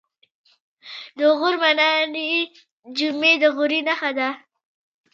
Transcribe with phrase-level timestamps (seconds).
[1.17, 2.31] د غور منارې
[2.97, 4.29] جمعې د غوري نښه ده